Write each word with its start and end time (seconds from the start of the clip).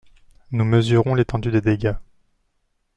Nous 0.51 0.65
mesurons 0.65 1.13
l’étendue 1.13 1.51
des 1.51 1.61
dégâts. 1.61 1.93